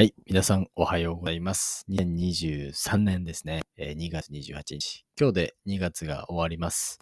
[0.00, 0.14] はい。
[0.26, 1.84] 皆さん、おはようございます。
[1.90, 3.60] 2023年ですね。
[3.76, 5.04] えー2月28日。
[5.20, 6.98] 今日で2月が終わります。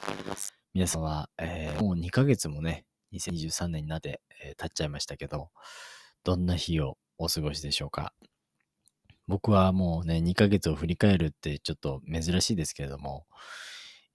[0.75, 5.51] 皆さんは、えーもう2ヶ月もね、2023年になって、えー経っちゃいましたけど、
[6.25, 8.13] どんな日をお過ごしでしょうか？
[9.29, 13.27] 僕はもうね、2ヶ月を振り返るってちょっと珍しいですけれども、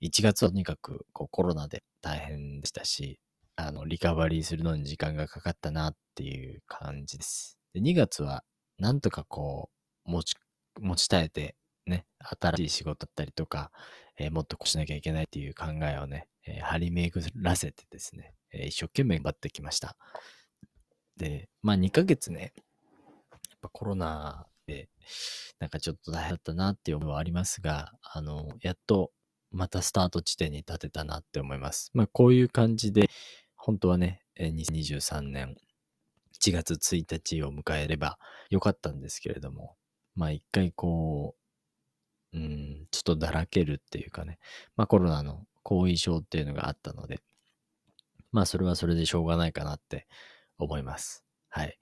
[0.02, 3.18] 1月はとにかくこうコロナで大変でしたし、
[3.56, 7.58] あの、リカバリーするのに時間がかかったなっていう感じです。
[7.74, 8.44] で2月は
[8.80, 9.70] なんとかこ
[10.06, 10.36] う、持ち、
[10.80, 11.56] 持ち耐えて、
[11.86, 12.06] ね、
[12.42, 13.72] 新しい仕事だったりとか、
[14.18, 19.96] えーもっとこうしなきゃいけないっていう考えをね、えー張り巡らせてですね、えー一生懸命頑張ってきました。
[21.18, 22.54] で、まあ2ヶ月ね、
[23.32, 24.90] やっぱコロナで、
[25.60, 29.12] なんかちょっと大変だったなっていう思いはありますが、あの、やっと
[29.52, 31.92] またスタート地点に立てたなって思います。
[31.94, 33.10] まあこういう感じで、
[33.56, 35.56] 本当はね、2023年
[36.44, 38.18] 1月1日を迎えれば
[38.50, 39.76] よかったんですけれども、
[40.16, 41.36] まあ一回こ
[42.34, 44.40] う、うん、ちょっとだらけるっていうかね、
[44.76, 47.22] まあコロナの後遺症っていうのがあったので、
[48.34, 50.08] まあそれはそれでしょうがないかなって
[50.58, 51.24] 思います。
[51.50, 51.80] はい。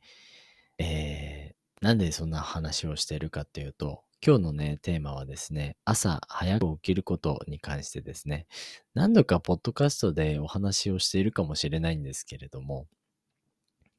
[0.78, 8.46] えー、なんでそんな話をしているかっていうと、今日のね、テーマはですね、朝早く起きることに関してですね、
[8.94, 12.86] 何度かポッドキャストでお話をしているかもしれないんですけれども、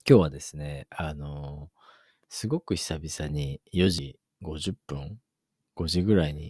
[0.08, 1.83] 今日はですね、あのー
[2.34, 5.19] すごく久々に4時50分
[5.77, 6.48] ?5 時ぐらいに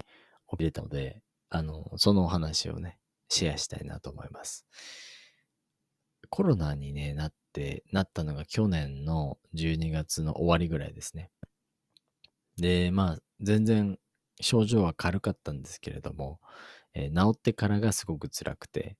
[0.48, 4.64] 起きれたので、あのそのお話をね、シェアしたいなと思います。
[6.30, 11.30] コロナにね、なって、なったのが去年の12月の終わりぐらいですね。
[12.58, 13.98] で、まあ、全然
[14.40, 16.38] 症状は軽かったんですけれども、
[16.94, 18.96] えー治ってからがすごく辛くて、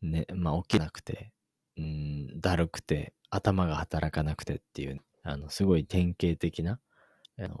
[0.00, 1.32] ね、まあ起きなくて、
[1.78, 6.80] うん、だるくて、頭が働かなくてっていう、あの、すごい典型的な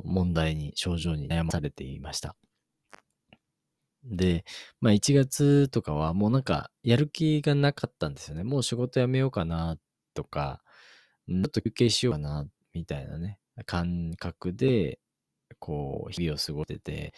[0.04, 2.36] 問題に、症状に悩まされていました。
[4.04, 4.44] で、
[4.80, 8.44] まあ1月とかはもうなんかやる気がなかったんですよね。
[8.44, 9.76] もう仕事辞めようかな
[10.14, 10.62] とか、
[11.28, 14.98] ちょっと休憩しようかなみたいなね、感覚で、
[15.58, 17.14] こう、日々を過ごしてて、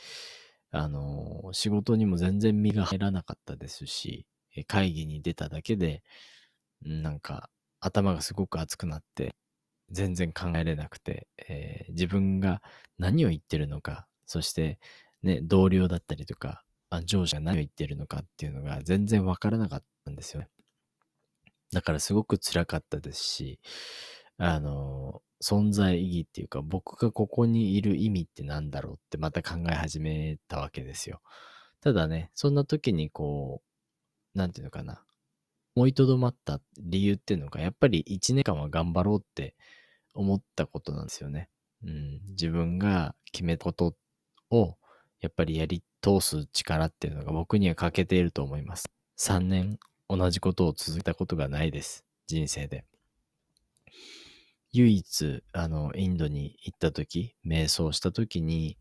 [0.70, 4.26] あの、仕事にも全然身が入らなかったですし、
[4.66, 6.02] 会議に出ただけで、
[6.82, 9.34] なんか頭がすごく熱くなって、
[9.90, 12.62] 全然考えれなくて、えー自分が
[12.98, 14.78] 何を言ってるのか、そして、
[15.22, 20.48] ね、同僚だったりとか、あ上司が何を言ってるのかっていうのが全然わからなかったんですよね。
[21.72, 23.60] だからすごく辛かったですし、
[24.38, 31.20] あの、存在意義っていうか、僕がここにいる意味って何だろうってまた考え始めたわけですよ。
[31.80, 33.62] ただね、そんな時にこ
[34.34, 35.04] う、なんていうのかな、
[35.76, 39.54] 思いとどまった理由っていうのが、やっぱり1年間は頑張ろうって
[40.14, 41.48] 思ったことなんですよね。
[41.84, 43.94] うん、自分が決めたこと
[44.50, 44.76] を、
[45.20, 48.90] やっぱりやり通す力っていうのが僕には欠けていると思います。
[49.18, 52.04] 3年同じことを続けたことがないです。
[52.26, 52.84] 人生で。
[54.72, 58.78] 唯一、あの、インドに行った時、瞑想した時に、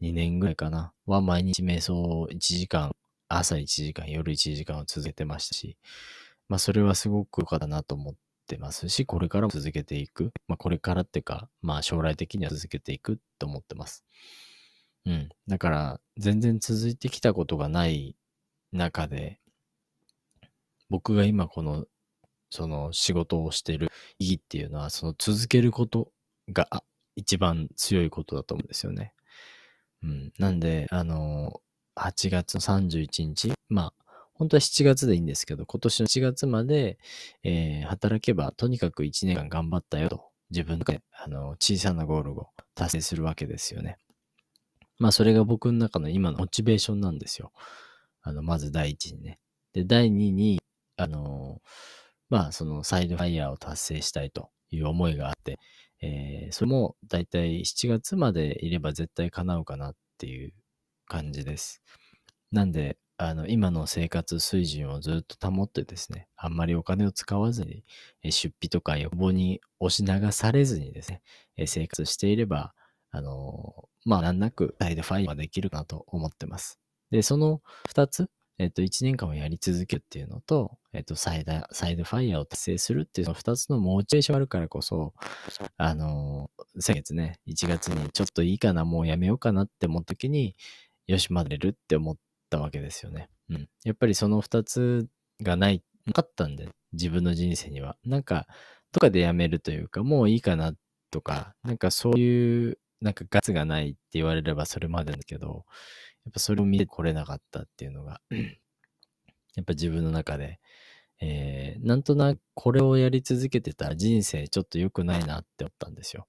[0.00, 2.94] 2年ぐらいかな、は毎日瞑想を1時間、
[3.28, 5.76] 朝1時間、夜1時間を続けてましたし、
[6.48, 8.14] まあそれはすごく良かったなと思っ
[8.46, 10.32] てますし、これからも続けていく。
[10.46, 14.04] まあこれからっていうか、まあ将来的には続けていくと思ってます。
[15.06, 15.28] うん。
[15.46, 18.16] だから、全然続いてきたことがない
[18.72, 19.40] 中で、
[20.90, 21.86] 僕が今この、
[22.50, 26.12] その仕事をしている意義っていうのは、その続けること
[26.52, 26.82] が
[27.14, 29.12] 一番強いことだと思うんですよね。
[30.02, 30.32] うん。
[30.38, 31.60] なんで、あの、
[31.96, 34.07] 8月31日、まあ、
[34.38, 36.98] 本当は7月でいいんですけど、今年の7月まで、
[37.42, 43.98] えー働けば、とにかく1年間頑張ったよと、自分で、あの、小さなゴールを達成するわけですよね。
[44.98, 47.52] まあ、それが僕の中の今のモチベーションなんですよ。
[48.22, 49.38] あの、まず第一にね。
[49.72, 50.60] で、第二に、
[50.96, 51.60] あの、
[52.30, 55.58] まあ、そのサイドファイヤーを達成したいという思いがあって、
[56.00, 60.52] えーそれもだいたい7月までいれば絶対叶うかなっていう
[61.06, 61.82] 感じです。
[62.52, 67.84] なんで、あの、今の生活水準をずっと保ってですね、あんまりお金を使わずに、
[68.30, 71.22] 出費とか欲望に押し流されずにですね、
[71.66, 72.74] 生活していれば、
[73.10, 76.78] あのまあ、難なくサイドファイヤーできるかなと思ってます。
[77.10, 85.14] で、その二つ、えっと、1年間をやり続けるっていうのと、えっと、サイダサイドファイヤーを達成するっていうその二つのモチベーションがあるからこそ、
[85.76, 90.54] あの先月ね、1月にちょっといいかな、もうやめようかなって思った時に、
[91.08, 92.16] よし、まだれるって思っ
[92.48, 93.28] たわけですよね。
[93.50, 93.68] うん。
[93.84, 95.08] やっぱりその二つ
[95.42, 97.96] がない、なかったんで、自分の人生には。
[98.04, 98.46] なんか、
[98.92, 100.72] とかでやめるというか、もういいかな
[101.10, 105.64] とか、なんかそういう、なんかガツがないって言われればそれまでだけど、
[106.24, 108.20] やっぱそれを見てこれなかったっていうのが、
[109.54, 110.58] やっぱ自分の中で、
[111.20, 116.26] えー、なんとなくこれをやり続けてたら人生ちょっと良くないなって思ったんですよ。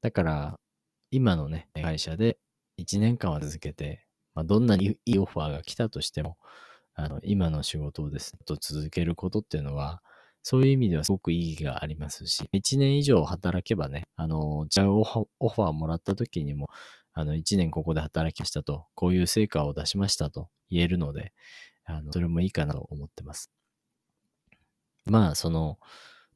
[0.00, 0.60] だから、
[1.10, 2.38] 今のね、会社で
[2.78, 4.05] 1年間は続けて、
[4.36, 6.36] まあ、どんなにいいオファーが来たとしても、
[6.94, 10.02] あの、今の仕事をですね、と続けることっていうのは、
[10.42, 16.68] そういう意味ではすごく意義がありますし、1年以上働けばね、あの、違うオファーもらった時にも、
[17.14, 21.32] あの、1年ここで働きましたと、こういう成果を出しましたと言えるので、
[21.84, 23.50] あの、それもいいかなと思ってます。
[25.06, 25.78] まあ、その、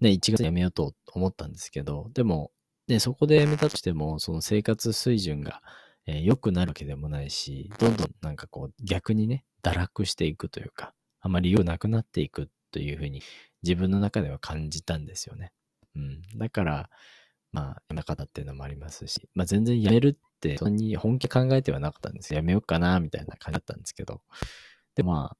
[0.00, 2.50] ね、1月辞めようと思ったんですけど、でも、
[2.88, 5.62] ね、そこで辞めたとしても、その生活水準が、
[6.06, 13.22] えー良くなるわけでもないし、どんどんなんかこう、逆にね、堕落していくというか、あまり良くなくなっていくというふうに、
[13.62, 15.52] 自分の中では感じたんですよね。
[15.94, 16.22] うん。
[16.36, 16.90] だから、
[17.52, 22.40] まあ、辞めなかったっていうのもありますし、まあ全然辞めるって、そんなに本気考えてはなかったんですよ。
[22.40, 24.22] 辞めようかな、みたいな感じだったんですけど。
[24.94, 25.36] で、ま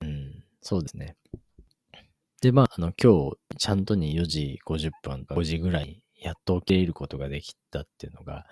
[0.00, 1.16] あ、うん、そうですね。
[2.40, 8.46] で、まあ、あの、今日、ちゃんとに4時50分、5時ぐらいに、やっと起きれることができたっていうのが、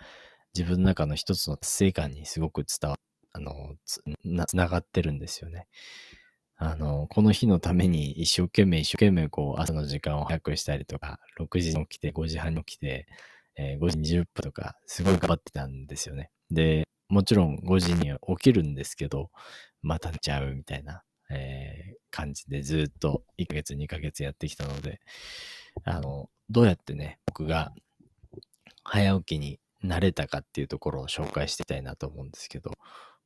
[0.55, 2.99] 自分の中の一つの達成感にすごく伝わ、
[3.33, 5.67] あの、つな、つながってるんですよね。
[6.57, 13.07] あの、この日のために一生懸命一生懸命こう朝の時間を早くしたりとか、6時に起きて5時半に起きて、
[13.57, 16.31] えー5時20分とか、すごい頑張ってたんですよね。
[16.51, 19.31] で、もちろん5時に起きるんですけど、
[19.83, 25.01] また寝ちゃうみたいな、えー感じでずっと1ヶ月2ヶ月やってきたので、
[25.85, 27.73] あの、どうやってね、僕が
[28.85, 32.73] 早起きになれたかっていうところを紹介していきたいなと思うんですけど、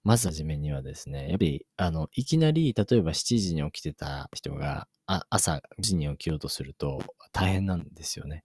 [0.05, 4.88] まずはじめにはですね、やっぱり、あの、いきなり、例えば7時に起きてた人が、
[5.31, 7.00] 朝5時に起きようとすると
[7.32, 8.44] 大変なんですよね。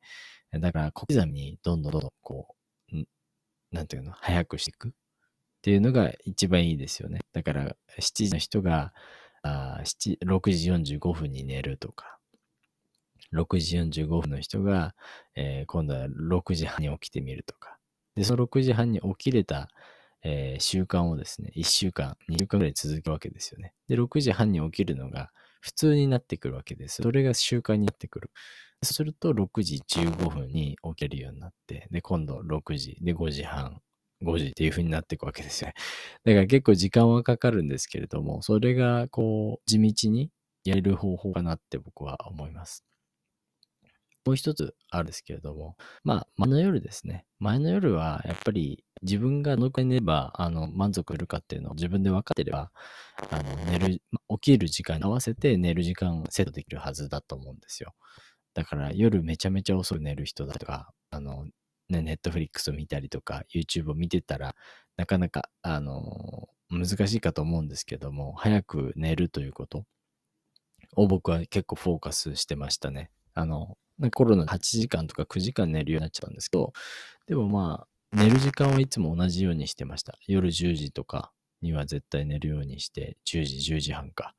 [0.51, 2.55] だから、小刻みにどんどんどんどん、こ
[2.91, 2.95] う、
[3.71, 4.91] なんていうの、早くしていくっ
[5.61, 7.21] ていうのが一番いいですよね。
[7.33, 8.93] だから、7時の人が、
[9.43, 12.19] あ6時45分に寝るとか、
[13.33, 14.93] 6時45分の人が、
[15.35, 17.77] えー今度は6時半に起きてみるとか。
[18.15, 19.69] で、その6時半に起きれた、
[20.23, 23.73] えー習慣をですね、1週間、2週間ぐらい続けるわけですよね。
[23.87, 25.31] で、6時半に起きるのが
[25.61, 27.01] 普通になってくるわけです。
[27.01, 28.31] それが習慣になってくる。
[28.83, 33.81] そうすると、6時15分に起きるようになって、で、今度6時、で、5時半、
[34.21, 35.73] 5時っていう風になっていくわけですよね。
[36.25, 40.31] だから結構時間はかかるんですけれども、それがこう、地道に
[40.63, 42.83] やれる方法かなって僕は思います。
[44.25, 47.25] もう一つあるんですけれども、まあ、前の夜ですね。
[47.39, 52.71] 前の夜は、やっぱり自分がどのくらい寝れば、あの、満足するかっていうのを自分で分かってれば、
[53.31, 54.01] あの、寝る、起
[54.39, 57.93] きる時間に合わせて寝る時間をセットできるはずだと思うんですよ。
[58.53, 61.45] だから夜めちゃめちゃ遅く寝る人だとか、あの、
[61.89, 64.55] ね、ネットフリックスを見たりとか、YouTube を見てたら、
[64.97, 69.85] なかなか、あの、難しいかと思うんですけども、早く寝るということ
[70.95, 73.11] を僕は結構フォーカスしてましたね。
[73.33, 73.77] あの、
[74.09, 76.73] コロナで8時間とか9時間寝るようになっちゃったんですけど、
[77.27, 80.17] でもまあ、寝る時間はいつも同じようにしてました。
[80.27, 81.31] 夜10時とか
[81.61, 84.35] には絶対寝るようにして、10時、10時半か、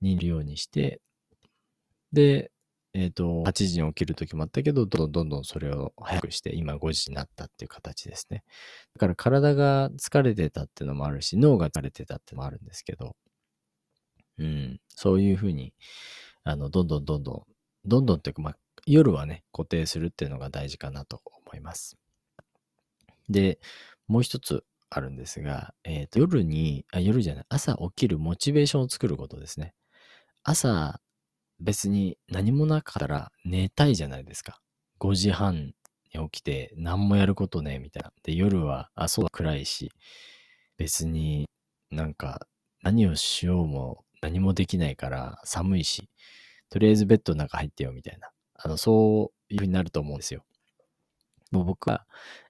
[0.00, 1.00] に寝るようにして、
[2.12, 2.50] で、
[2.92, 8.42] えっ、と、8時に起きる時もあったけど、どんどんどんどんそれを早くして、今5時になったっていう形ですね。
[8.94, 13.14] だから体が疲れてたっていうのもあるし、脳が疲れてたっていうのもあるんですけど、
[14.38, 15.72] うん、そういうふうに、
[16.42, 17.42] あの、どんどんどんどん、
[17.84, 18.56] どんどんっていうか、まあ、
[18.92, 21.96] 夜はね、固定するっていうのが大事かなと思います。
[23.28, 23.60] で、
[24.08, 29.74] もう一つあるんですが、えっ、と、夜に、あ、夜じゃない、朝起きるモチベーションを作ることですね。
[30.42, 31.00] 朝、
[31.60, 34.60] 別に何もなかったら寝たいじゃないですか。
[34.98, 35.72] 5時半
[36.14, 38.12] に起きて何もやることね、みたいな。
[38.24, 39.92] で、夜は、あ、そうだ、暗いし、
[40.78, 41.48] 別に
[41.90, 42.46] なんか
[42.82, 46.08] 何をしようも何もできないから寒いし、
[46.70, 48.30] とりあえずベッドの中入ってよ、みたいな。
[48.62, 50.44] あの、そういう風になると思うんですよ。
[51.50, 52.06] もう僕は、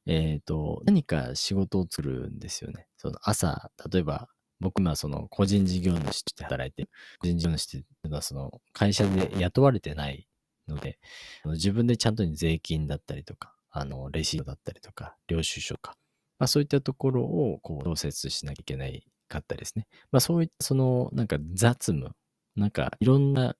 [0.06, 2.86] えっ、と、何か仕事を作るんですよね。
[2.96, 4.28] その朝、例えば、
[4.60, 10.28] 僕今その個人事業主として働いて、個人事業主っていうのはその会社で雇われてない
[10.68, 10.98] ので、
[11.46, 15.96] 自分でちゃんとに税金だったりとか、あの、レシートだったりとか、領収書とか、
[16.38, 19.86] まあそういったところをこう、調節しなきゃいけないかったですね。
[20.12, 22.10] まあそういったその、なんか雑務、
[22.56, 23.56] なんかいろんな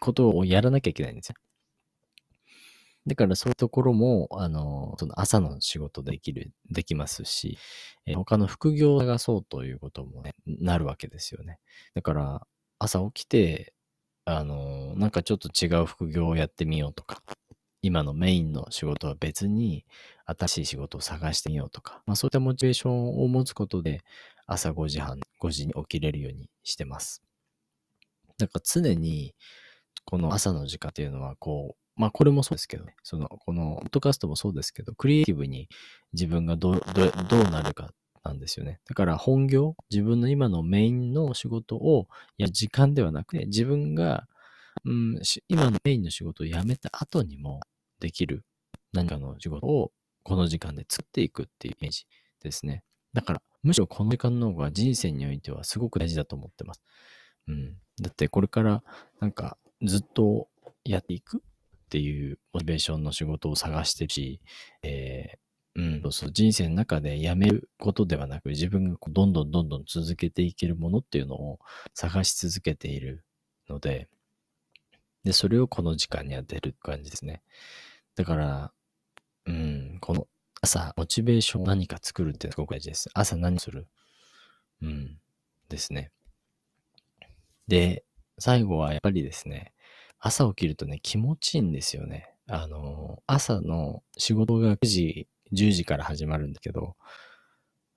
[0.00, 1.36] ことをやらなきゃいけないんですよ。
[3.06, 7.58] だからそういうところも、あの、その朝の仕事できる、できますし、
[8.06, 11.58] えー他の副業を探そうということもね、なるわけですよね。
[11.94, 12.46] だから、
[12.78, 13.74] 朝起きて、
[14.24, 17.22] あの、なんかちょっと違う副業をやってみようとか、
[17.82, 19.84] 今のメインの仕事は別に
[20.26, 24.02] 新しい仕事を探してみようとか、まあそういったモチベーションを持つことで
[24.46, 27.22] 朝5時半、5時に起きれるようにしてます。
[28.38, 29.34] だか常に
[30.04, 35.68] この朝の時間っていうのはこう、まあこれもそうですけどね、その、このポッドキャストもそうですけど、クリエイティブに
[36.12, 36.82] 自分がどう、
[37.28, 37.90] どうなるか
[38.24, 38.80] なんですよね。
[38.88, 42.08] だから本業、自分の今のメインの仕事を
[42.38, 44.26] やる時間ではなくて、自分が、
[44.84, 47.60] うん、今のメインの仕事を辞めた後にも
[48.00, 48.44] できる
[48.92, 49.92] 何かの仕事を
[50.24, 52.06] この時間で作っていくっていうイメージ
[52.42, 52.82] ですね。
[53.12, 56.82] だから、むしろこの時間の方が人生においてはすごく大事だと思ってます。
[57.46, 57.76] うん。
[58.00, 58.82] だってこれから
[59.20, 60.48] なんかずっと
[60.84, 61.42] やっていく
[61.84, 64.40] っていうモチベーションの仕事を探してるし、
[64.82, 71.58] えー、うん、そうそう、人生の中でやめることではなく、自分がどんどんどんどん続けていけるものっていうのを
[71.94, 73.24] 探し続けている
[73.68, 74.08] ので、
[75.24, 77.42] で、それをこの時間に当てる感じですね。
[78.14, 78.72] だから、
[79.46, 80.26] うん、この
[80.62, 83.10] 朝、モチベーションを何か作るってすごく大事です。
[83.12, 83.86] 朝何する？
[84.80, 85.18] うん、
[85.68, 86.10] ですね。
[87.68, 88.04] で、
[88.38, 89.73] 最後はやっぱりですね、
[90.26, 92.34] 朝起きるとね、気持ちいいんですよね。
[92.48, 96.96] あの、朝の仕事が9時、10時から始まるんだけど、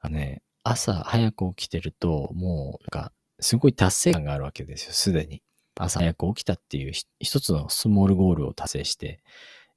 [0.01, 5.41] あのね、朝早く起きてると、もう、なんか、すごい達成感があるわけですよ、すでに。
[5.75, 9.22] 朝早く起きたっていう一つのスモールゴールを達成して、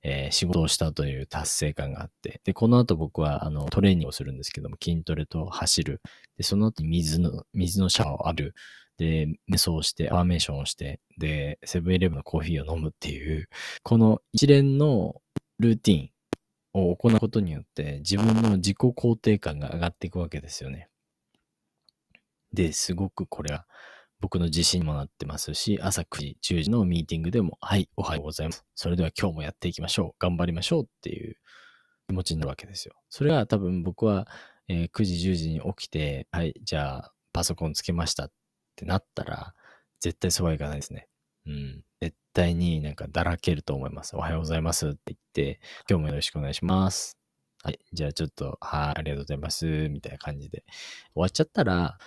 [0.02, 6.02] えー、仕事をしたという達成感があって、で、この後僕はあのトレーニングをするんですけども、筋トレと走る。
[6.36, 8.54] で、その後に水の、水のシャワーを浴びる。
[9.00, 13.48] で、瞑想して、アーメーションをして、で、セブンイレブンのコーヒーを飲むっていう、
[13.82, 15.22] この一連の
[15.58, 16.10] ルーティン
[16.74, 20.90] を行うことによって、自分の自己肯定感が上がっていくわけですよね。
[22.52, 23.66] で、すごくこれは
[24.20, 28.66] 僕の自信にもなってますし、朝9時、10時のミーティングでも、はい、おはようございます。
[28.74, 30.14] それでは今日もやっていきましょう。
[30.18, 31.36] 頑張りましょうっていう
[32.08, 32.96] 気持ちになるわけですよ。
[33.08, 34.28] それは多分僕は、
[34.68, 38.32] えー、9時、10時に起きて、はい、じゃあパソコンつけましたっ
[38.70, 39.54] ってなったら、
[40.00, 41.08] 絶対そうはいかないですね。
[41.46, 41.84] うん。
[42.00, 44.16] 絶対になんかだらけると思います。
[44.16, 47.18] おはようございますって言って、今日もよろしくお願いします。
[47.62, 47.78] はい。
[47.92, 49.88] じゃあちょっと、はい、ありがとうございます。
[49.90, 50.64] みたいな感じで。
[51.14, 51.98] 終わっちゃったら、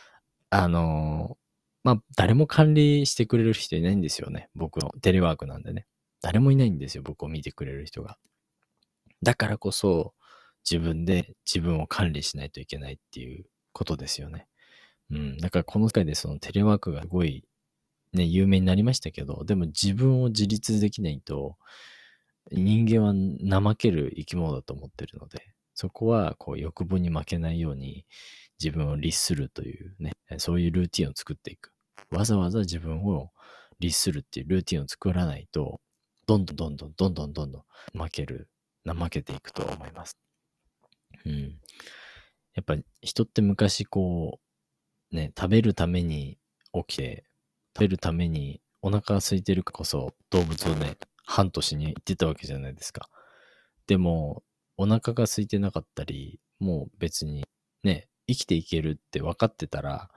[0.49, 1.37] あの
[1.83, 4.49] まあ、誰も管理してくれる人いないんですよね。
[4.55, 5.85] 僕のテレワークなんでね。
[6.21, 7.03] 誰もいないんですよ。
[7.03, 8.17] 僕を見てくれる人が。
[9.21, 10.13] だからこそ、
[10.69, 14.47] 自分で自分を管理しないといけないっていうことですよね。
[15.13, 15.37] うん。
[15.37, 17.45] だからこの世界でそのテレワークがすごい
[18.13, 21.57] ね、有名になりましたけど、でも自分を自立できないと、
[22.51, 23.13] 人間は
[23.61, 28.05] 怠ける生き物だと思ってるので、そこはこう欲望に負けないように
[28.63, 31.71] 自分を律するというね、そういうルーティンを作っていく。
[32.11, 33.31] わざわざ自分を
[33.79, 35.81] 律するっていうルーティンを作らないと、
[36.27, 38.49] どんどんどんどんどんどんどんどん負ける、
[38.85, 40.17] 怠けていくと思います。
[41.25, 41.59] うん。
[42.53, 44.42] やっぱ人って昔こう、
[45.13, 46.37] ね、食べるために
[46.73, 47.23] 起きて、
[47.73, 53.09] 食べるためにお腹が空いてるからこそ動物をね、半年に行ってたわけじゃないですか。
[53.87, 54.43] でも、
[54.75, 57.45] お腹が空いてなかったり、もう別に
[57.83, 60.09] ね、生きていけるって分かってたら、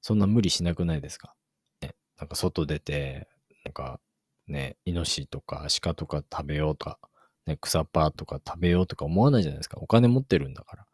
[0.00, 1.34] そんな無理しなくないですか？
[1.82, 3.28] ね、なんか外出て、
[3.64, 4.00] なんか
[4.48, 6.98] ね、イノシシとか鹿とか食べようとか、
[7.46, 9.78] ね、草っぱとか食べようとか思わないじゃないですか。
[9.80, 10.86] お金持ってるんだから。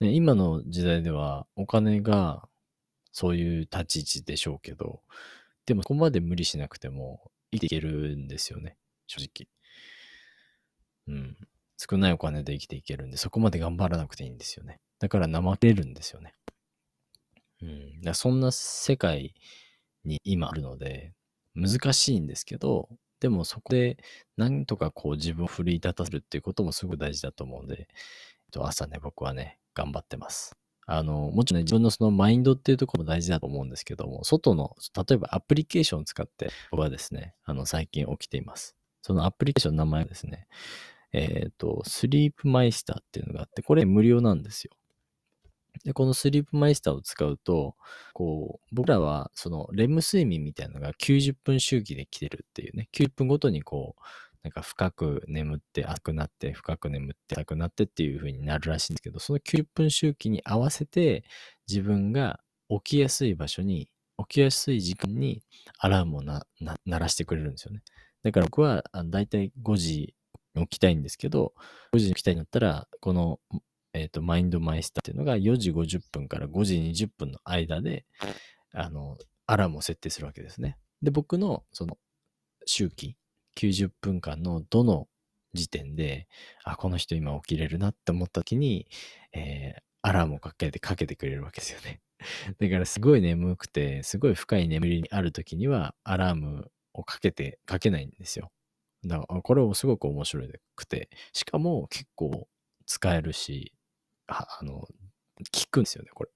[0.00, 2.46] ね、今の時代ではお金が
[3.12, 5.02] そういう立ち位置でしょうけど、
[5.66, 8.76] でもそこまで無理しなくても生きていけるんですよね。
[9.06, 9.48] 正直。
[11.08, 11.36] うん。
[11.78, 14.80] 少ないお金で生きていけるんで、そこまで頑張らなくていいんですよね。
[14.98, 16.34] だから怠けるんですよね。
[17.60, 18.00] うん。
[18.02, 19.34] だそんな世界
[20.04, 21.12] に今あるので、
[21.54, 22.88] 難しいんですけど、
[23.20, 23.98] でもそこで
[24.36, 27.86] 何とかこう自分を奮い立たせるっていうこともすごく大事だと思うんで、えっ
[28.52, 30.56] と朝ね、僕はね、頑張ってます。
[30.86, 38.76] あの、もちろんね、自分のそのマインドっていうところも大事だと思うんですけども、外の、例えばアプリケーションを使って僕はですね、あの、最近起きています。
[39.02, 40.46] そのアプリケーションの名前はですね、
[41.12, 44.72] えっ、ー、と、スリープマイスターっていうのがあって、これ無料なんですよ。
[45.84, 47.76] で、このスリープマイスターを使うと、
[48.12, 54.02] こう、僕らはそのレム睡眠みたいなのが90分周期で来てるっていうね、90分ごとにこう、
[54.42, 61.24] なんか深く眠って浅くなって、深く眠って浅くなってっていう風になるらしいんですけど、その90分周期に合わせて
[61.68, 65.42] 自分が起きやすい場所に、起きやすい時間に
[65.78, 66.44] アラームを鳴
[66.86, 67.82] らしてくれるんですよね。
[68.22, 70.14] だから僕はだいたい5時
[70.54, 71.54] 起きたいんですけど、
[71.92, 73.40] 5時に起きたいんだったら、この
[73.94, 78.06] え、ー、と、マインドマイスターっていうのが4時50分から5時20分の間で、
[78.72, 80.78] あの、アラームを設定するわけですね。
[81.02, 81.98] で、僕のその
[82.64, 83.16] 周期、
[83.56, 85.08] 90分間のどの
[85.54, 86.28] 時点で、
[86.64, 88.86] あ、この人今起きれるなって思った時に、
[89.32, 92.00] えー、アラームをかけてかけてくれるわけですよね。
[92.58, 98.52] だからすごい眠くて、すごい深い眠りにある時には、アラームをかけて、かけないんですよ。
[99.04, 102.48] だから、これをすごく面白くて、しかも結構
[102.86, 103.72] 使えるし、
[104.26, 104.88] ああの、効
[105.70, 106.30] くんですよね、これ。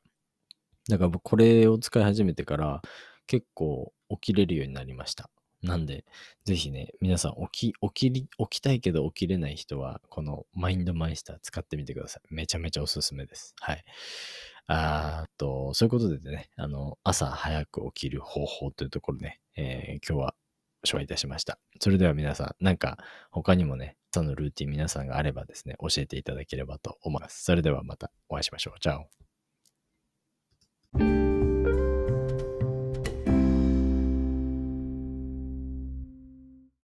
[0.88, 2.80] だから僕これを使い始めてから
[3.26, 5.30] 結構起きれるようになりました。
[5.62, 6.04] なんで、
[6.44, 12.34] ぜひね、皆さん起き、起きり、起きたいけど起きれない人は、このマインドマイスター使ってみてください。
[12.34, 13.54] めちゃめちゃおすすめです。
[13.60, 13.84] はい。
[14.68, 20.34] あと、そういうことでね、あの、朝早く起きる方法というところね、えー、今日は
[20.84, 21.58] 紹介いたしました。
[21.80, 22.98] それでは皆さん、なんか
[23.30, 27.44] 他にもね、朝のルーティン皆さんがあればですね、教えていただければと思います。
[27.44, 28.80] それではまたお会いしましょう。
[28.80, 29.04] じゃあ。